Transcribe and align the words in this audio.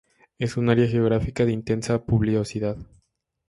Es 0.39 0.57
un 0.57 0.67
área 0.71 0.87
geográfica 0.87 1.45
de 1.45 1.51
intensa 1.51 2.05
pluviosidad. 2.07 2.75